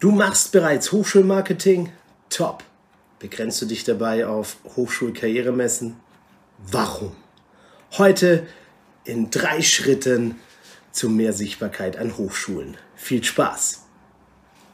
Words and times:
Du 0.00 0.12
machst 0.12 0.52
bereits 0.52 0.92
Hochschulmarketing? 0.92 1.90
Top. 2.30 2.62
Begrenzt 3.18 3.60
du 3.60 3.66
dich 3.66 3.82
dabei 3.82 4.28
auf 4.28 4.58
Hochschulkarrieremessen? 4.76 5.96
Warum? 6.70 7.16
Heute 7.96 8.46
in 9.02 9.30
drei 9.30 9.60
Schritten 9.60 10.36
zu 10.92 11.10
mehr 11.10 11.32
Sichtbarkeit 11.32 11.96
an 11.96 12.16
Hochschulen. 12.16 12.76
Viel 12.94 13.24
Spaß! 13.24 13.86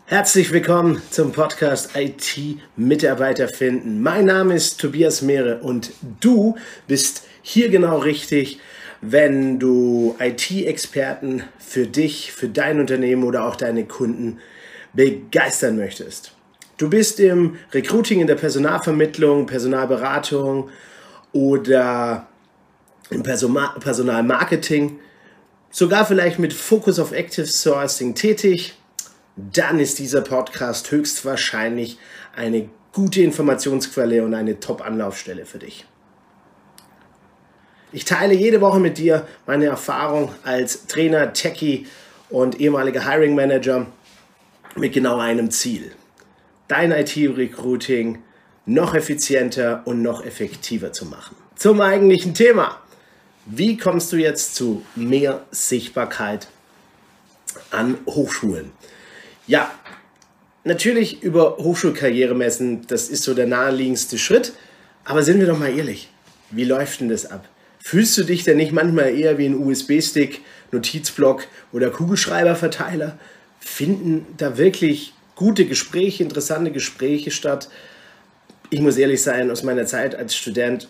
Herzlich 0.05 0.53
willkommen 0.53 1.01
zum 1.09 1.33
Podcast 1.33 1.97
IT 1.97 2.61
Mitarbeiter 2.77 3.49
finden. 3.49 4.03
Mein 4.03 4.27
Name 4.27 4.53
ist 4.53 4.79
Tobias 4.79 5.23
Mehre 5.23 5.61
und 5.61 5.93
du 6.21 6.57
bist 6.87 7.23
hier 7.41 7.71
genau 7.71 7.97
richtig, 7.97 8.61
wenn 9.01 9.59
du 9.59 10.17
IT-Experten 10.19 11.45
für 11.59 11.87
dich, 11.87 12.31
für 12.33 12.51
dein 12.51 12.79
Unternehmen 12.79 13.25
oder 13.25 13.47
auch 13.47 13.57
deine 13.57 13.87
Kunden 13.87 14.39
begeistern 14.95 15.77
möchtest. 15.77 16.33
Du 16.77 16.91
bist 16.91 17.21
im 17.21 17.57
Recruiting, 17.73 18.21
in 18.21 18.27
der 18.27 18.35
Personalvermittlung, 18.35 19.47
Personalberatung 19.47 20.71
oder 21.33 22.27
im 23.11 23.23
Personalmarketing, 23.23 24.99
sogar 25.71 26.07
vielleicht 26.07 26.39
mit 26.39 26.53
Fokus 26.53 26.99
auf 26.99 27.13
Active 27.13 27.47
Sourcing 27.47 28.15
tätig, 28.15 28.75
dann 29.37 29.79
ist 29.79 29.99
dieser 29.99 30.21
Podcast 30.21 30.91
höchstwahrscheinlich 30.91 31.99
eine 32.35 32.69
gute 32.93 33.23
Informationsquelle 33.23 34.25
und 34.25 34.35
eine 34.35 34.61
Top-Anlaufstelle 34.61 35.47
für 35.47 35.59
dich. 35.59 35.85
Ich 37.93 38.05
teile 38.05 38.35
jede 38.35 38.61
Woche 38.61 38.81
mit 38.81 38.99
dir 38.99 39.27
meine 39.47 39.67
Erfahrung 39.67 40.31
als 40.45 40.87
Trainer, 40.87 41.33
Techie 41.33 41.87
und 42.31 42.61
ehemaliger 42.61 43.09
Hiring 43.09 43.35
Manager 43.35 43.87
mit 44.77 44.93
genau 44.93 45.19
einem 45.19 45.51
Ziel. 45.51 45.93
Dein 46.69 46.93
IT-Recruiting 46.93 48.23
noch 48.67 48.95
effizienter 48.95 49.83
und 49.85 50.03
noch 50.03 50.25
effektiver 50.25 50.93
zu 50.93 51.07
machen. 51.07 51.37
Zum 51.57 51.81
eigentlichen 51.81 52.35
Thema. 52.35 52.81
Wie 53.47 53.77
kommst 53.77 54.13
du 54.13 54.17
jetzt 54.17 54.55
zu 54.55 54.85
mehr 54.97 55.45
Sichtbarkeit 55.51 56.49
an 57.71 57.99
Hochschulen? 58.07 58.73
Ja, 59.47 59.71
natürlich 60.65 61.23
über 61.23 61.59
Hochschulkarrieremessen, 61.59 62.87
das 62.87 63.09
ist 63.09 63.23
so 63.23 63.35
der 63.35 63.47
naheliegendste 63.47 64.17
Schritt. 64.19 64.55
Aber 65.05 65.23
sind 65.23 65.39
wir 65.39 65.47
doch 65.47 65.59
mal 65.59 65.77
ehrlich, 65.77 66.09
wie 66.51 66.65
läuft 66.65 67.01
denn 67.01 67.11
das 67.11 67.27
ab? 67.27 67.47
Fühlst 67.79 68.17
du 68.17 68.25
dich 68.25 68.45
denn 68.45 68.57
nicht 68.57 68.73
manchmal 68.73 69.15
eher 69.15 69.37
wie 69.37 69.45
ein 69.45 69.59
USB-Stick, 69.59 70.41
Notizblock 70.73 71.47
oder 71.73 71.91
Kugelschreiberverteiler? 71.91 73.19
Finden 73.65 74.27
da 74.37 74.59
wirklich 74.59 75.15
gute 75.35 75.65
Gespräche, 75.65 76.23
interessante 76.23 76.71
Gespräche 76.71 77.31
statt. 77.31 77.69
Ich 78.71 78.81
muss 78.81 78.97
ehrlich 78.97 79.23
sein, 79.23 79.51
aus 79.51 79.63
meiner 79.63 79.87
Zeit 79.87 80.15
als 80.15 80.37
Student, 80.37 80.89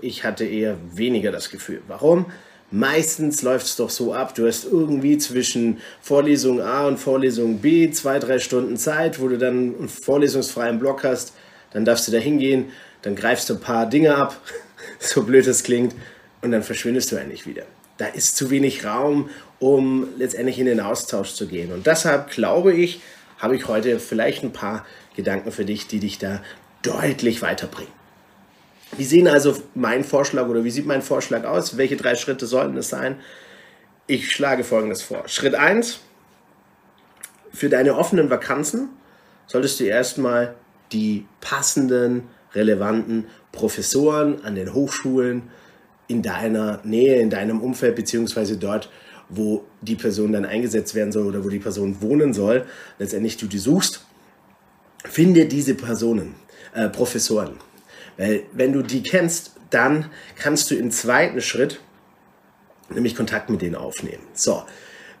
ich 0.00 0.24
hatte 0.24 0.44
eher 0.44 0.78
weniger 0.94 1.32
das 1.32 1.50
Gefühl. 1.50 1.82
Warum? 1.88 2.26
Meistens 2.70 3.42
läuft 3.42 3.66
es 3.66 3.76
doch 3.76 3.90
so 3.90 4.12
ab, 4.12 4.34
du 4.34 4.46
hast 4.46 4.64
irgendwie 4.64 5.16
zwischen 5.18 5.78
Vorlesung 6.00 6.60
A 6.60 6.86
und 6.86 6.98
Vorlesung 6.98 7.58
B 7.58 7.90
zwei, 7.90 8.18
drei 8.18 8.38
Stunden 8.38 8.76
Zeit, 8.76 9.20
wo 9.20 9.28
du 9.28 9.38
dann 9.38 9.74
einen 9.78 9.88
vorlesungsfreien 9.88 10.78
Block 10.78 11.02
hast, 11.02 11.32
dann 11.72 11.84
darfst 11.84 12.06
du 12.08 12.12
da 12.12 12.18
hingehen, 12.18 12.66
dann 13.02 13.16
greifst 13.16 13.48
du 13.48 13.54
ein 13.54 13.60
paar 13.60 13.88
Dinge 13.88 14.14
ab, 14.14 14.40
so 14.98 15.22
blöd 15.22 15.46
das 15.46 15.62
klingt, 15.62 15.94
und 16.42 16.52
dann 16.52 16.62
verschwindest 16.62 17.10
du 17.10 17.16
endlich 17.16 17.46
wieder. 17.46 17.64
Da 17.98 18.06
ist 18.06 18.36
zu 18.36 18.50
wenig 18.50 18.84
Raum, 18.84 19.28
um 19.58 20.08
letztendlich 20.16 20.58
in 20.58 20.66
den 20.66 20.80
Austausch 20.80 21.34
zu 21.34 21.46
gehen. 21.46 21.72
Und 21.72 21.86
deshalb 21.86 22.30
glaube 22.30 22.72
ich, 22.72 23.00
habe 23.38 23.56
ich 23.56 23.68
heute 23.68 24.00
vielleicht 24.00 24.42
ein 24.42 24.52
paar 24.52 24.86
Gedanken 25.16 25.52
für 25.52 25.64
dich, 25.64 25.86
die 25.86 26.00
dich 26.00 26.18
da 26.18 26.42
deutlich 26.82 27.42
weiterbringen. 27.42 27.92
Wie 28.96 29.04
sehen 29.04 29.28
also 29.28 29.56
mein 29.74 30.02
Vorschlag 30.04 30.48
oder 30.48 30.64
wie 30.64 30.70
sieht 30.70 30.86
mein 30.86 31.02
Vorschlag 31.02 31.44
aus? 31.44 31.76
Welche 31.76 31.96
drei 31.96 32.14
Schritte 32.14 32.46
sollten 32.46 32.76
es 32.76 32.88
sein? 32.88 33.20
Ich 34.06 34.32
schlage 34.32 34.64
folgendes 34.64 35.02
vor. 35.02 35.28
Schritt 35.28 35.54
1. 35.54 36.00
Für 37.52 37.68
deine 37.68 37.96
offenen 37.96 38.30
Vakanzen 38.30 38.88
solltest 39.46 39.80
du 39.80 39.84
erstmal 39.84 40.54
die 40.92 41.26
passenden, 41.40 42.28
relevanten 42.54 43.26
Professoren 43.52 44.44
an 44.44 44.54
den 44.54 44.72
Hochschulen 44.72 45.50
in 46.08 46.22
deiner 46.22 46.80
Nähe, 46.84 47.20
in 47.20 47.30
deinem 47.30 47.60
Umfeld, 47.60 47.94
beziehungsweise 47.94 48.56
dort, 48.56 48.90
wo 49.28 49.64
die 49.82 49.94
Person 49.94 50.32
dann 50.32 50.44
eingesetzt 50.44 50.94
werden 50.94 51.12
soll 51.12 51.26
oder 51.26 51.44
wo 51.44 51.48
die 51.50 51.58
Person 51.58 52.00
wohnen 52.00 52.32
soll, 52.32 52.64
letztendlich 52.98 53.36
du 53.36 53.46
die 53.46 53.58
suchst, 53.58 54.04
finde 55.04 55.46
diese 55.46 55.74
Personen, 55.74 56.34
äh, 56.74 56.88
Professoren. 56.88 57.58
Weil 58.16 58.44
wenn 58.52 58.72
du 58.72 58.82
die 58.82 59.02
kennst, 59.02 59.52
dann 59.70 60.06
kannst 60.36 60.70
du 60.70 60.74
im 60.74 60.90
zweiten 60.90 61.40
Schritt 61.40 61.80
nämlich 62.90 63.14
Kontakt 63.14 63.50
mit 63.50 63.60
denen 63.60 63.74
aufnehmen. 63.74 64.22
So, 64.32 64.62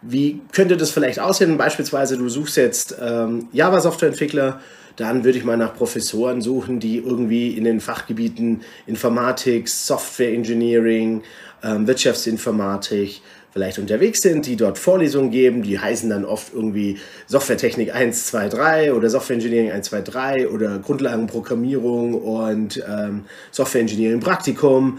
wie 0.00 0.40
könnte 0.52 0.76
das 0.76 0.90
vielleicht 0.90 1.20
aussehen? 1.20 1.58
Beispielsweise, 1.58 2.16
du 2.16 2.28
suchst 2.28 2.56
jetzt 2.56 2.96
ähm, 3.00 3.48
Java-Softwareentwickler, 3.52 4.60
dann 4.98 5.24
würde 5.24 5.38
ich 5.38 5.44
mal 5.44 5.56
nach 5.56 5.74
Professoren 5.74 6.42
suchen, 6.42 6.80
die 6.80 6.98
irgendwie 6.98 7.56
in 7.56 7.64
den 7.64 7.80
Fachgebieten 7.80 8.62
Informatik, 8.86 9.68
Software 9.68 10.32
Engineering, 10.32 11.22
ähm, 11.62 11.86
Wirtschaftsinformatik, 11.86 13.22
vielleicht 13.52 13.78
unterwegs 13.78 14.20
sind, 14.20 14.46
die 14.46 14.56
dort 14.56 14.76
Vorlesungen 14.76 15.30
geben, 15.30 15.62
die 15.62 15.78
heißen 15.78 16.10
dann 16.10 16.24
oft 16.24 16.52
irgendwie 16.52 16.98
Softwaretechnik 17.26 17.94
1, 17.94 18.26
2, 18.26 18.48
3 18.48 18.92
oder 18.92 19.08
Software 19.08 19.34
Engineering 19.34 19.72
1, 19.72 19.86
2, 19.86 20.00
3 20.02 20.48
oder 20.48 20.78
Grundlagenprogrammierung 20.78 22.14
und 22.14 22.82
ähm, 22.88 23.24
Software 23.50 23.80
Engineering 23.80 24.20
Praktikum. 24.20 24.98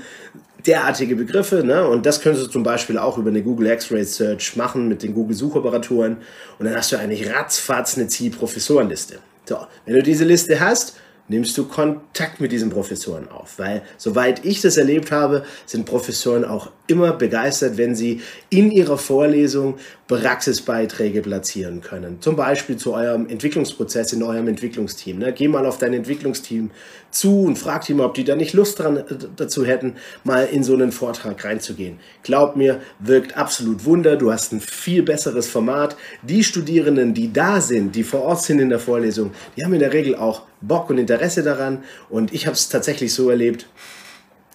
Derartige 0.66 1.16
Begriffe, 1.16 1.64
ne? 1.64 1.88
Und 1.88 2.06
das 2.06 2.20
könntest 2.20 2.48
du 2.48 2.52
zum 2.52 2.64
Beispiel 2.64 2.98
auch 2.98 3.18
über 3.18 3.30
eine 3.30 3.42
Google 3.42 3.68
X-Ray 3.68 4.04
Search 4.04 4.58
machen 4.58 4.90
mit 4.90 5.04
den 5.04 5.14
Google 5.14 5.36
Suchoperatoren. 5.36 6.18
Und 6.58 6.66
dann 6.66 6.76
hast 6.76 6.92
du 6.92 6.98
eigentlich 6.98 7.30
ratzfatz 7.34 7.98
eine 7.98 8.08
Zielprofessorenliste. 8.08 9.20
So, 9.50 9.58
wenn 9.88 9.96
du 9.96 10.04
diese 10.04 10.26
Liste 10.26 10.60
hast, 10.60 10.96
nimmst 11.30 11.58
du 11.58 11.66
Kontakt 11.66 12.42
mit 12.42 12.52
diesen 12.52 12.70
Professoren 12.70 13.30
auf. 13.30 13.58
Weil, 13.58 13.84
soweit 13.98 14.46
ich 14.46 14.62
das 14.62 14.78
erlebt 14.78 15.12
habe, 15.12 15.44
sind 15.66 15.86
Professoren 15.86 16.44
auch 16.44 16.72
immer 16.88 17.14
begeistert, 17.14 17.78
wenn 17.78 17.96
sie 17.96 18.22
in 18.50 18.72
ihrer 18.72 18.98
Vorlesung 18.98 19.76
Praxisbeiträge 20.08 21.22
platzieren 21.22 21.82
können. 21.82 22.20
Zum 22.20 22.36
Beispiel 22.36 22.78
zu 22.78 22.94
eurem 22.94 23.28
Entwicklungsprozess 23.28 24.12
in 24.12 24.24
eurem 24.24 24.48
Entwicklungsteam. 24.48 25.20
Ne? 25.20 25.32
Geh 25.34 25.48
mal 25.48 25.68
auf 25.68 25.78
dein 25.78 25.94
Entwicklungsteam 25.94 26.72
zu 27.12 27.44
und 27.44 27.58
frag 27.58 27.86
die 27.86 27.94
mal, 27.94 28.06
ob 28.06 28.16
die 28.16 28.24
da 28.24 28.36
nicht 28.36 28.54
Lust 28.54 28.80
dran, 28.80 28.98
äh, 28.98 29.04
dazu 29.36 29.66
hätten, 29.66 29.96
mal 30.24 30.48
in 30.52 30.64
so 30.64 30.74
einen 30.74 30.92
Vortrag 30.92 31.46
reinzugehen. 31.46 32.00
Glaub 32.24 32.56
mir, 32.56 32.82
wirkt 32.98 33.38
absolut 33.38 33.86
Wunder. 33.86 34.16
Du 34.16 34.32
hast 34.32 34.52
ein 34.52 34.62
viel 34.62 35.04
besseres 35.04 35.48
Format. 35.48 35.96
Die 36.24 36.44
Studierenden, 36.44 37.14
die 37.14 37.32
da 37.32 37.62
sind, 37.62 37.96
die 37.96 38.04
vor 38.04 38.24
Ort 38.24 38.42
sind 38.42 38.60
in 38.60 38.70
der 38.70 38.80
Vorlesung, 38.80 39.32
die 39.56 39.64
haben 39.64 39.74
in 39.74 39.80
der 39.80 39.94
Regel 39.94 40.16
auch 40.16 40.49
Bock 40.62 40.90
und 40.90 40.98
Interesse 40.98 41.44
daran. 41.44 41.84
Und 42.10 42.34
ich 42.34 42.46
habe 42.46 42.56
es 42.56 42.70
tatsächlich 42.70 43.14
so 43.14 43.30
erlebt, 43.30 43.68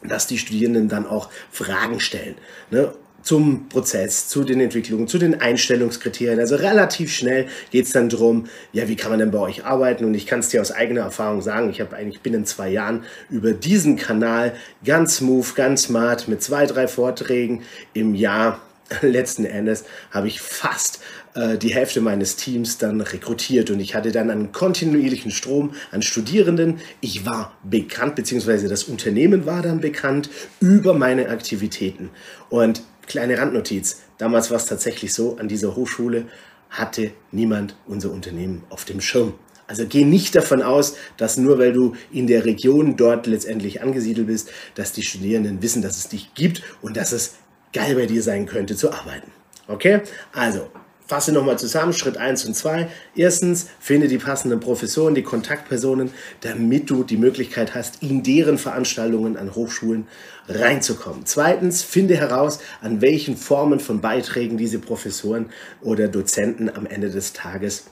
dass 0.02 0.26
die 0.26 0.38
Studierenden 0.38 0.88
dann 0.88 1.06
auch 1.06 1.30
Fragen 1.50 2.00
stellen. 2.00 2.36
Ne? 2.70 2.92
zum 3.24 3.68
Prozess, 3.70 4.28
zu 4.28 4.44
den 4.44 4.60
Entwicklungen, 4.60 5.08
zu 5.08 5.18
den 5.18 5.40
Einstellungskriterien. 5.40 6.38
Also 6.38 6.56
relativ 6.56 7.12
schnell 7.12 7.46
geht 7.70 7.86
es 7.86 7.92
dann 7.92 8.10
darum, 8.10 8.46
ja, 8.72 8.86
wie 8.86 8.96
kann 8.96 9.10
man 9.10 9.18
denn 9.18 9.30
bei 9.30 9.38
euch 9.38 9.64
arbeiten? 9.64 10.04
Und 10.04 10.14
ich 10.14 10.26
kann 10.26 10.40
es 10.40 10.50
dir 10.50 10.60
aus 10.60 10.70
eigener 10.70 11.00
Erfahrung 11.00 11.40
sagen, 11.40 11.70
ich 11.70 11.80
habe 11.80 11.96
eigentlich 11.96 12.20
binnen 12.20 12.44
zwei 12.44 12.68
Jahren 12.68 13.02
über 13.30 13.52
diesen 13.52 13.96
Kanal 13.96 14.54
ganz 14.84 15.16
smooth, 15.16 15.54
ganz 15.56 15.84
smart 15.84 16.28
mit 16.28 16.42
zwei, 16.42 16.66
drei 16.66 16.86
Vorträgen 16.86 17.62
im 17.94 18.14
Jahr 18.14 18.60
letzten 19.02 19.44
Endes 19.44 19.84
habe 20.10 20.28
ich 20.28 20.40
fast 20.40 21.00
äh, 21.34 21.58
die 21.58 21.74
Hälfte 21.74 22.00
meines 22.00 22.36
Teams 22.36 22.78
dann 22.78 23.00
rekrutiert 23.00 23.70
und 23.70 23.80
ich 23.80 23.94
hatte 23.94 24.12
dann 24.12 24.30
einen 24.30 24.52
kontinuierlichen 24.52 25.30
Strom 25.30 25.74
an 25.90 26.02
Studierenden. 26.02 26.80
Ich 27.00 27.26
war 27.26 27.56
bekannt, 27.62 28.14
beziehungsweise 28.16 28.68
das 28.68 28.84
Unternehmen 28.84 29.46
war 29.46 29.62
dann 29.62 29.80
bekannt 29.80 30.30
über 30.60 30.94
meine 30.94 31.28
Aktivitäten. 31.28 32.10
Und 32.50 32.82
kleine 33.06 33.38
Randnotiz, 33.38 34.02
damals 34.18 34.50
war 34.50 34.58
es 34.58 34.66
tatsächlich 34.66 35.12
so, 35.12 35.36
an 35.36 35.48
dieser 35.48 35.76
Hochschule 35.76 36.26
hatte 36.70 37.12
niemand 37.30 37.76
unser 37.86 38.10
Unternehmen 38.10 38.64
auf 38.68 38.84
dem 38.84 39.00
Schirm. 39.00 39.34
Also 39.66 39.86
geh 39.88 40.04
nicht 40.04 40.34
davon 40.34 40.62
aus, 40.62 40.94
dass 41.16 41.38
nur 41.38 41.58
weil 41.58 41.72
du 41.72 41.94
in 42.12 42.26
der 42.26 42.44
Region 42.44 42.96
dort 42.96 43.26
letztendlich 43.26 43.80
angesiedelt 43.80 44.26
bist, 44.26 44.50
dass 44.74 44.92
die 44.92 45.02
Studierenden 45.02 45.62
wissen, 45.62 45.80
dass 45.80 45.96
es 45.96 46.08
dich 46.08 46.34
gibt 46.34 46.62
und 46.82 46.96
dass 46.96 47.12
es 47.12 47.36
geil 47.74 47.94
bei 47.94 48.06
dir 48.06 48.22
sein 48.22 48.46
könnte 48.46 48.76
zu 48.76 48.90
arbeiten. 48.90 49.30
Okay? 49.68 50.00
Also, 50.32 50.70
fasse 51.06 51.32
nochmal 51.32 51.58
zusammen, 51.58 51.92
Schritt 51.92 52.16
1 52.16 52.46
und 52.46 52.54
2. 52.54 52.88
Erstens, 53.14 53.66
finde 53.78 54.08
die 54.08 54.18
passenden 54.18 54.60
Professoren, 54.60 55.14
die 55.14 55.22
Kontaktpersonen, 55.22 56.10
damit 56.40 56.88
du 56.88 57.04
die 57.04 57.18
Möglichkeit 57.18 57.74
hast, 57.74 58.02
in 58.02 58.22
deren 58.22 58.56
Veranstaltungen 58.56 59.36
an 59.36 59.54
Hochschulen 59.54 60.06
reinzukommen. 60.48 61.26
Zweitens, 61.26 61.82
finde 61.82 62.16
heraus, 62.16 62.60
an 62.80 63.00
welchen 63.02 63.36
Formen 63.36 63.80
von 63.80 64.00
Beiträgen 64.00 64.56
diese 64.56 64.78
Professoren 64.78 65.46
oder 65.82 66.08
Dozenten 66.08 66.70
am 66.74 66.86
Ende 66.86 67.10
des 67.10 67.32
Tages 67.32 67.84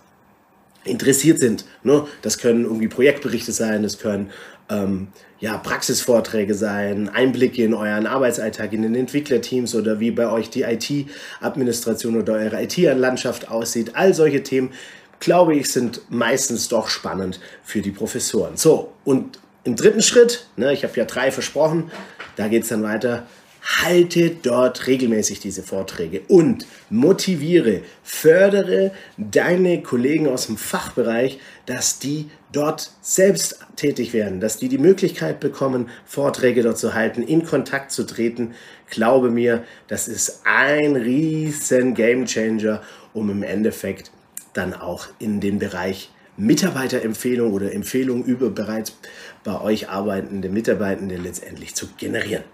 interessiert 0.84 1.40
sind. 1.40 1.64
Ne? 1.82 2.06
Das 2.22 2.38
können 2.38 2.64
irgendwie 2.64 2.88
Projektberichte 2.88 3.52
sein, 3.52 3.82
das 3.82 3.98
können 3.98 4.30
ähm, 4.68 5.08
ja, 5.40 5.58
Praxisvorträge 5.58 6.54
sein, 6.54 7.08
Einblicke 7.08 7.64
in 7.64 7.74
euren 7.74 8.06
Arbeitsalltag, 8.06 8.72
in 8.72 8.82
den 8.82 8.94
Entwicklerteams 8.94 9.74
oder 9.74 9.98
wie 9.98 10.12
bei 10.12 10.30
euch 10.30 10.50
die 10.50 10.62
IT-Administration 10.62 12.16
oder 12.20 12.34
eure 12.34 12.62
IT-Landschaft 12.62 13.50
aussieht. 13.50 13.92
All 13.94 14.14
solche 14.14 14.42
Themen, 14.42 14.70
glaube 15.18 15.56
ich, 15.56 15.70
sind 15.72 16.02
meistens 16.10 16.68
doch 16.68 16.88
spannend 16.88 17.40
für 17.64 17.82
die 17.82 17.90
Professoren. 17.90 18.56
So, 18.56 18.92
und 19.04 19.40
im 19.64 19.76
dritten 19.76 20.02
Schritt, 20.02 20.46
ne, 20.56 20.72
ich 20.72 20.84
habe 20.84 20.96
ja 20.96 21.04
drei 21.04 21.30
versprochen, 21.30 21.90
da 22.36 22.48
geht 22.48 22.62
es 22.62 22.68
dann 22.68 22.82
weiter, 22.82 23.26
halte 23.62 24.30
dort 24.30 24.86
regelmäßig 24.86 25.40
diese 25.40 25.62
Vorträge 25.62 26.22
und 26.28 26.66
motiviere, 26.90 27.82
fördere 28.02 28.92
deine 29.16 29.82
Kollegen 29.82 30.26
aus 30.26 30.46
dem 30.46 30.56
Fachbereich, 30.56 31.38
dass 31.66 32.00
die 32.00 32.28
dort 32.50 32.90
selbst 33.00 33.60
tätig 33.76 34.12
werden, 34.12 34.40
dass 34.40 34.58
die 34.58 34.68
die 34.68 34.78
Möglichkeit 34.78 35.38
bekommen, 35.40 35.88
Vorträge 36.04 36.62
dort 36.62 36.78
zu 36.78 36.94
halten, 36.94 37.22
in 37.22 37.44
Kontakt 37.44 37.92
zu 37.92 38.04
treten. 38.04 38.54
Glaube 38.90 39.30
mir, 39.30 39.64
das 39.86 40.08
ist 40.08 40.42
ein 40.44 40.96
riesen 40.96 41.94
Gamechanger, 41.94 42.82
um 43.14 43.30
im 43.30 43.42
Endeffekt 43.42 44.10
dann 44.54 44.74
auch 44.74 45.06
in 45.18 45.40
den 45.40 45.58
Bereich 45.58 46.10
Mitarbeiterempfehlung 46.36 47.52
oder 47.52 47.72
Empfehlung 47.72 48.24
über 48.24 48.50
bereits 48.50 48.96
bei 49.44 49.60
euch 49.60 49.88
arbeitende 49.88 50.48
Mitarbeitende 50.48 51.16
letztendlich 51.16 51.74
zu 51.74 51.86
generieren. 51.96 52.44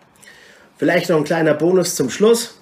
Vielleicht 0.79 1.11
noch 1.11 1.17
ein 1.17 1.25
kleiner 1.25 1.55
Bonus 1.55 1.97
zum 1.97 2.09
Schluss. 2.09 2.55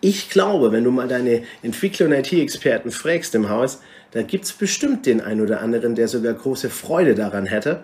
Ich 0.00 0.30
glaube, 0.30 0.72
wenn 0.72 0.82
du 0.82 0.90
mal 0.90 1.08
deine 1.08 1.42
Entwickler 1.62 2.06
und 2.06 2.12
IT-Experten 2.12 2.90
fragst 2.90 3.34
im 3.34 3.50
Haus, 3.50 3.80
da 4.12 4.22
gibt 4.22 4.46
es 4.46 4.52
bestimmt 4.52 5.04
den 5.04 5.20
einen 5.20 5.42
oder 5.42 5.60
anderen, 5.60 5.94
der 5.94 6.08
sogar 6.08 6.32
große 6.32 6.70
Freude 6.70 7.14
daran 7.14 7.44
hätte, 7.44 7.82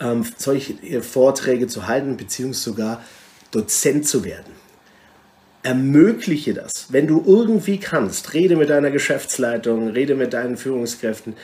ähm, 0.00 0.24
solche 0.38 1.02
Vorträge 1.02 1.66
zu 1.66 1.86
halten, 1.86 2.16
beziehungsweise 2.16 2.70
sogar 2.70 3.04
Dozent 3.50 4.06
zu 4.08 4.24
werden. 4.24 4.52
Ermögliche 5.62 6.54
das. 6.54 6.86
Wenn 6.90 7.06
du 7.06 7.22
irgendwie 7.26 7.78
kannst, 7.78 8.32
rede 8.32 8.56
mit 8.56 8.70
deiner 8.70 8.90
Geschäftsleitung, 8.90 9.88
rede 9.88 10.14
mit 10.14 10.32
deinen 10.32 10.56
Führungskräften, 10.56 11.34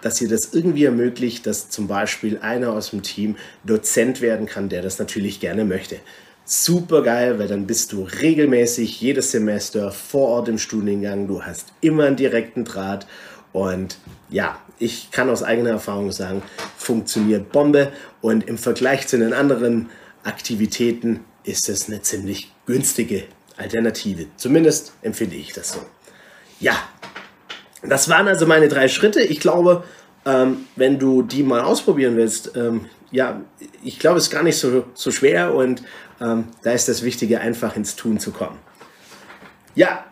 dass 0.00 0.20
ihr 0.20 0.28
das 0.28 0.52
irgendwie 0.52 0.84
ermöglicht, 0.84 1.46
dass 1.46 1.70
zum 1.70 1.88
Beispiel 1.88 2.38
einer 2.38 2.72
aus 2.72 2.90
dem 2.90 3.02
Team 3.02 3.36
Dozent 3.64 4.20
werden 4.20 4.46
kann, 4.46 4.68
der 4.68 4.82
das 4.82 4.98
natürlich 4.98 5.40
gerne 5.40 5.64
möchte 5.64 5.96
super 6.44 7.02
geil, 7.02 7.38
weil 7.38 7.48
dann 7.48 7.66
bist 7.66 7.92
du 7.92 8.02
regelmäßig 8.02 9.00
jedes 9.00 9.30
Semester 9.30 9.90
vor 9.92 10.28
Ort 10.28 10.48
im 10.48 10.58
Studiengang. 10.58 11.28
Du 11.28 11.42
hast 11.42 11.68
immer 11.80 12.04
einen 12.04 12.16
direkten 12.16 12.64
Draht 12.64 13.06
und 13.52 13.98
ja, 14.28 14.58
ich 14.78 15.10
kann 15.10 15.30
aus 15.30 15.42
eigener 15.42 15.70
Erfahrung 15.70 16.10
sagen, 16.10 16.42
funktioniert 16.76 17.52
Bombe 17.52 17.92
und 18.20 18.48
im 18.48 18.58
Vergleich 18.58 19.06
zu 19.06 19.18
den 19.18 19.32
anderen 19.32 19.90
Aktivitäten 20.24 21.20
ist 21.44 21.68
es 21.68 21.88
eine 21.88 22.02
ziemlich 22.02 22.52
günstige 22.66 23.24
Alternative. 23.56 24.26
Zumindest 24.36 24.92
empfinde 25.02 25.36
ich 25.36 25.52
das 25.52 25.72
so. 25.72 25.80
Ja, 26.60 26.76
das 27.82 28.08
waren 28.08 28.28
also 28.28 28.46
meine 28.46 28.68
drei 28.68 28.88
Schritte. 28.88 29.20
Ich 29.20 29.40
glaube, 29.40 29.84
ähm, 30.24 30.66
wenn 30.76 30.98
du 30.98 31.22
die 31.22 31.42
mal 31.42 31.60
ausprobieren 31.60 32.16
willst, 32.16 32.52
ähm, 32.56 32.86
ja, 33.12 33.42
ich 33.84 33.98
glaube, 33.98 34.18
es 34.18 34.24
ist 34.24 34.30
gar 34.30 34.42
nicht 34.42 34.58
so, 34.58 34.86
so 34.94 35.10
schwer 35.10 35.54
und 35.54 35.82
ähm, 36.20 36.48
da 36.62 36.72
ist 36.72 36.88
das 36.88 37.04
Wichtige, 37.04 37.40
einfach 37.40 37.76
ins 37.76 37.94
Tun 37.94 38.18
zu 38.18 38.32
kommen. 38.32 38.58
Ja, 39.74 40.06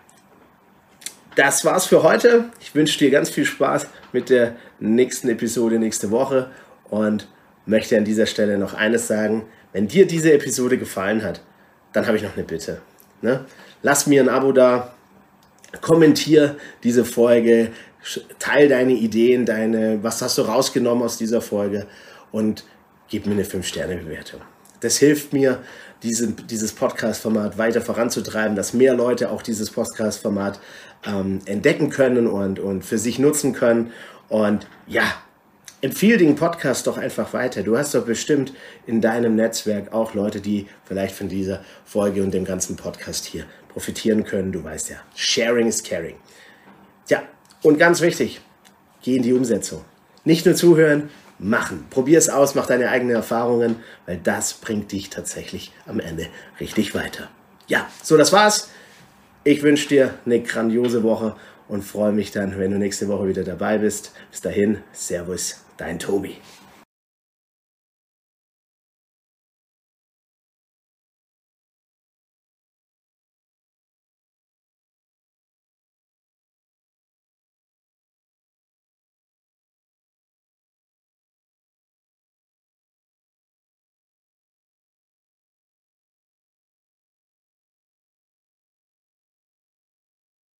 das 1.35 1.65
war's 1.65 1.87
für 1.87 2.03
heute. 2.03 2.51
Ich 2.61 2.75
wünsche 2.75 2.99
dir 2.99 3.11
ganz 3.11 3.31
viel 3.31 3.45
Spaß 3.45 3.87
mit 4.13 4.31
der 4.31 4.57
nächsten 4.79 5.29
Episode 5.29 5.79
nächste 5.79 6.11
Woche 6.11 6.51
und 6.89 7.29
möchte 7.67 7.97
an 7.97 8.05
dieser 8.05 8.27
Stelle 8.27 8.59
noch 8.59 8.75
eines 8.75 9.07
sagen. 9.07 9.45
Wenn 9.73 9.89
dir 9.89 10.07
diese 10.07 10.33
Episode 10.33 10.77
gefallen 10.77 11.23
hat, 11.23 11.41
dann 11.93 12.07
habe 12.07 12.17
ich 12.17 12.23
noch 12.23 12.35
eine 12.35 12.45
Bitte. 12.45 12.83
Ne? 13.23 13.45
Lass 13.83 14.07
mir 14.07 14.23
ein 14.23 14.29
Abo 14.29 14.53
da, 14.53 14.95
kommentier 15.81 16.57
diese 16.83 17.05
Folge, 17.05 17.71
teil 18.39 18.69
deine 18.69 18.93
Ideen, 18.93 19.47
deine, 19.47 20.03
was 20.03 20.21
hast 20.21 20.37
du 20.39 20.43
rausgenommen 20.43 21.05
aus 21.05 21.17
dieser 21.17 21.41
Folge 21.41 21.87
und 22.33 22.65
gib 23.11 23.27
mir 23.27 23.33
eine 23.33 23.45
5-Sterne-Bewertung. 23.45 24.41
Das 24.81 24.97
hilft 24.97 25.35
mir, 25.35 25.63
diese, 26.03 26.29
dieses 26.29 26.73
Podcast-Format 26.73 27.59
weiter 27.59 27.83
voranzutreiben, 27.83 28.57
dass 28.57 28.73
mehr 28.73 28.95
Leute 28.95 29.31
auch 29.31 29.43
dieses 29.43 29.71
Podcast-Format 29.71 30.59
ähm, 31.05 31.41
entdecken 31.45 31.91
können 31.91 32.27
und, 32.27 32.59
und 32.59 32.83
für 32.85 32.97
sich 32.97 33.19
nutzen 33.19 33.53
können. 33.53 33.93
Und 34.31 34.67
ja, 34.87 35.03
empfehle 35.83 36.19
den 36.19 36.37
Podcast 36.37 36.87
doch 36.87 36.97
einfach 36.97 37.33
weiter. 37.35 37.63
Du 37.63 37.77
hast 37.77 37.95
doch 37.95 38.07
bestimmt 38.07 38.55
in 38.87 39.01
deinem 39.01 39.35
Netzwerk 39.35 39.93
auch 39.93 40.15
Leute, 40.15 40.41
die 40.41 40.69
vielleicht 40.85 41.15
von 41.15 41.29
dieser 41.29 41.63
Folge 41.85 42.23
und 42.23 42.33
dem 42.33 42.45
ganzen 42.45 42.77
Podcast 42.77 43.27
hier 43.27 43.45
profitieren 43.69 44.25
können. 44.25 44.53
Du 44.53 44.65
weißt 44.65 44.91
ja, 44.91 44.97
Sharing 45.15 45.67
is 45.67 45.83
Caring. 45.83 46.17
Ja, 47.09 47.23
und 47.63 47.79
ganz 47.79 48.01
wichtig, 48.01 48.41
geh 49.03 49.17
in 49.17 49.23
die 49.23 49.33
Umsetzung. 49.33 49.85
Nicht 50.25 50.47
nur 50.47 50.55
zuhören, 50.55 51.11
machen. 51.41 51.87
Probier 51.91 52.19
es 52.19 52.29
aus, 52.29 52.55
mach 52.55 52.67
deine 52.67 52.91
eigenen 52.91 53.17
Erfahrungen, 53.17 53.77
weil 54.07 54.19
das 54.19 54.55
bringt 54.55 54.93
dich 54.93 55.11
tatsächlich 55.11 55.73
am 55.87 55.99
Ende 56.01 56.29
richtig 56.61 56.95
weiter. 56.95 57.29
Ja, 57.67 57.89
so 58.03 58.17
das 58.17 58.33
war's. 58.33 58.71
Ich 59.43 59.63
wünsche 59.63 59.89
dir 59.89 60.15
eine 60.27 60.41
grandiose 60.41 61.03
Woche 61.03 61.35
und 61.67 61.83
freue 61.83 62.13
mich 62.13 62.31
dann, 62.31 62.59
wenn 62.59 62.73
du 62.73 62.79
nächste 62.79 63.09
Woche 63.09 63.29
wieder 63.29 63.45
dabei 63.45 63.79
bist. 63.79 64.13
Bis 64.31 64.41
dahin, 64.41 64.79
Servus, 64.93 65.65
dein 65.77 65.99
Tobi. 65.99 66.37